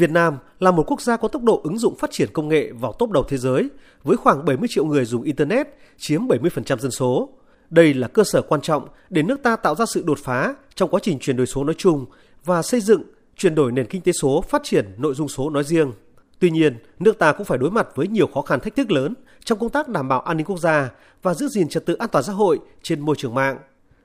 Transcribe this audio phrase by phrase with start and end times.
[0.00, 2.72] Việt Nam là một quốc gia có tốc độ ứng dụng phát triển công nghệ
[2.72, 3.68] vào top đầu thế giới,
[4.02, 7.28] với khoảng 70 triệu người dùng Internet, chiếm 70% dân số.
[7.70, 10.90] Đây là cơ sở quan trọng để nước ta tạo ra sự đột phá trong
[10.90, 12.06] quá trình chuyển đổi số nói chung
[12.44, 13.02] và xây dựng,
[13.36, 15.92] chuyển đổi nền kinh tế số, phát triển nội dung số nói riêng.
[16.38, 19.14] Tuy nhiên, nước ta cũng phải đối mặt với nhiều khó khăn thách thức lớn
[19.44, 20.90] trong công tác đảm bảo an ninh quốc gia
[21.22, 23.58] và giữ gìn trật tự an toàn xã hội trên môi trường mạng.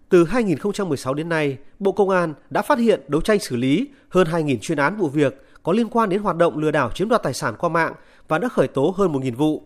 [0.10, 4.28] Từ 2016 đến nay, Bộ Công an đã phát hiện đấu tranh xử lý hơn
[4.28, 7.24] 2.000 chuyên án vụ việc có liên quan đến hoạt động lừa đảo chiếm đoạt
[7.24, 7.94] tài sản qua mạng
[8.28, 9.64] và đã khởi tố hơn 1.000 vụ.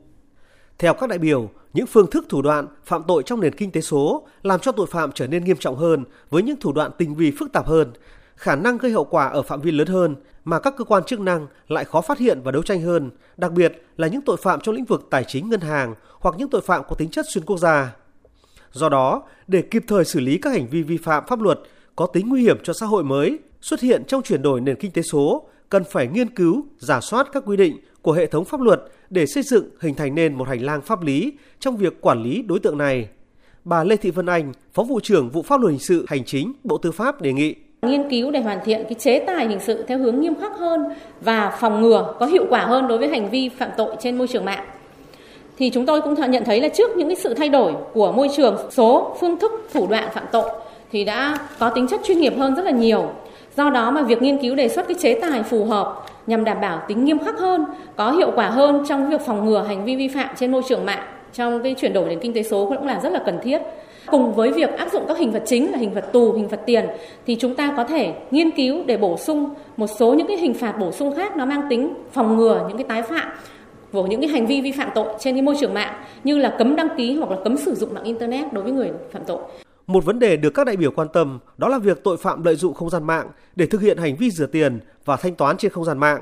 [0.77, 3.81] Theo các đại biểu, những phương thức thủ đoạn phạm tội trong nền kinh tế
[3.81, 7.16] số làm cho tội phạm trở nên nghiêm trọng hơn với những thủ đoạn tinh
[7.16, 7.91] vi phức tạp hơn,
[8.35, 11.20] khả năng gây hậu quả ở phạm vi lớn hơn mà các cơ quan chức
[11.20, 14.59] năng lại khó phát hiện và đấu tranh hơn, đặc biệt là những tội phạm
[14.62, 17.45] trong lĩnh vực tài chính ngân hàng hoặc những tội phạm có tính chất xuyên
[17.45, 17.95] quốc gia.
[18.71, 21.59] Do đó, để kịp thời xử lý các hành vi vi phạm pháp luật
[21.95, 24.91] có tính nguy hiểm cho xã hội mới xuất hiện trong chuyển đổi nền kinh
[24.91, 28.62] tế số, cần phải nghiên cứu, giả soát các quy định của hệ thống pháp
[28.62, 32.24] luật để xây dựng hình thành nên một hành lang pháp lý trong việc quản
[32.24, 33.07] lý đối tượng này.
[33.63, 36.54] Bà Lê Thị Vân Anh, Phó vụ trưởng vụ pháp luật hình sự hành chính
[36.63, 37.55] Bộ Tư pháp đề nghị.
[37.82, 40.82] Nghiên cứu để hoàn thiện cái chế tài hình sự theo hướng nghiêm khắc hơn
[41.21, 44.27] và phòng ngừa có hiệu quả hơn đối với hành vi phạm tội trên môi
[44.27, 44.65] trường mạng.
[45.58, 48.30] Thì chúng tôi cũng nhận thấy là trước những cái sự thay đổi của môi
[48.38, 50.49] trường số phương thức thủ đoạn phạm tội
[50.91, 53.12] thì đã có tính chất chuyên nghiệp hơn rất là nhiều
[53.60, 56.62] do đó mà việc nghiên cứu đề xuất cái chế tài phù hợp nhằm đảm
[56.62, 57.65] bảo tính nghiêm khắc hơn
[57.96, 60.85] có hiệu quả hơn trong việc phòng ngừa hành vi vi phạm trên môi trường
[60.85, 63.62] mạng trong cái chuyển đổi đến kinh tế số cũng là rất là cần thiết
[64.06, 66.59] cùng với việc áp dụng các hình phạt chính là hình phạt tù, hình phạt
[66.66, 66.85] tiền
[67.28, 70.53] thì chúng ta có thể nghiên cứu để bổ sung một số những cái hình
[70.53, 73.30] phạt bổ sung khác nó mang tính phòng ngừa những cái tái phạm
[73.91, 75.94] của những cái hành vi vi phạm tội trên cái môi trường mạng
[76.24, 78.91] như là cấm đăng ký hoặc là cấm sử dụng mạng internet đối với người
[79.12, 79.40] phạm tội.
[79.90, 82.56] Một vấn đề được các đại biểu quan tâm đó là việc tội phạm lợi
[82.56, 85.72] dụng không gian mạng để thực hiện hành vi rửa tiền và thanh toán trên
[85.72, 86.22] không gian mạng.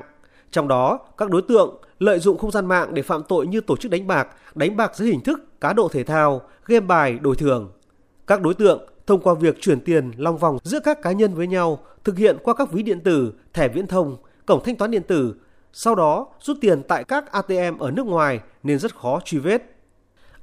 [0.50, 3.76] Trong đó, các đối tượng lợi dụng không gian mạng để phạm tội như tổ
[3.76, 7.36] chức đánh bạc, đánh bạc dưới hình thức cá độ thể thao, game bài, đổi
[7.36, 7.72] thưởng.
[8.26, 11.46] Các đối tượng thông qua việc chuyển tiền long vòng giữa các cá nhân với
[11.46, 14.16] nhau, thực hiện qua các ví điện tử, thẻ viễn thông,
[14.46, 15.34] cổng thanh toán điện tử,
[15.72, 19.77] sau đó rút tiền tại các ATM ở nước ngoài nên rất khó truy vết.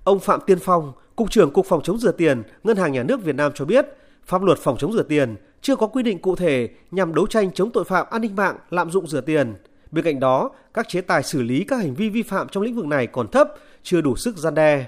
[0.05, 3.23] Ông Phạm Tiên Phong, Cục trưởng Cục Phòng chống rửa tiền, Ngân hàng Nhà nước
[3.23, 3.85] Việt Nam cho biết,
[4.25, 7.51] pháp luật phòng chống rửa tiền chưa có quy định cụ thể nhằm đấu tranh
[7.51, 9.53] chống tội phạm an ninh mạng lạm dụng rửa tiền.
[9.91, 12.75] Bên cạnh đó, các chế tài xử lý các hành vi vi phạm trong lĩnh
[12.75, 13.47] vực này còn thấp,
[13.83, 14.85] chưa đủ sức gian đe.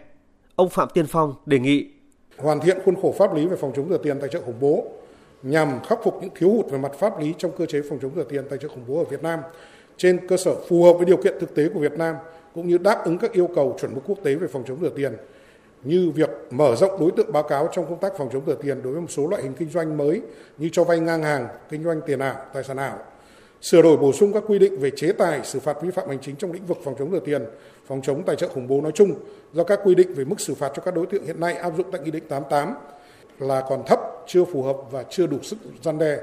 [0.56, 1.88] Ông Phạm Tiên Phong đề nghị
[2.38, 4.86] hoàn thiện khuôn khổ pháp lý về phòng chống rửa tiền tài trợ khủng bố
[5.44, 8.12] nhằm khắc phục những thiếu hụt về mặt pháp lý trong cơ chế phòng chống
[8.16, 9.40] rửa tiền tài trợ khủng bố ở Việt Nam
[9.98, 12.16] trên cơ sở phù hợp với điều kiện thực tế của Việt Nam
[12.58, 14.90] cũng như đáp ứng các yêu cầu chuẩn mực quốc tế về phòng chống rửa
[14.96, 15.14] tiền
[15.84, 18.82] như việc mở rộng đối tượng báo cáo trong công tác phòng chống rửa tiền
[18.84, 20.22] đối với một số loại hình kinh doanh mới
[20.58, 22.98] như cho vay ngang hàng, kinh doanh tiền ảo, tài sản ảo,
[23.62, 26.20] sửa đổi bổ sung các quy định về chế tài xử phạt vi phạm hành
[26.22, 27.42] chính trong lĩnh vực phòng chống rửa tiền,
[27.88, 29.14] phòng chống tài trợ khủng bố nói chung
[29.54, 31.74] do các quy định về mức xử phạt cho các đối tượng hiện nay áp
[31.78, 32.76] dụng tại Nghị định 88
[33.40, 36.18] là còn thấp, chưa phù hợp và chưa đủ sức gian đe.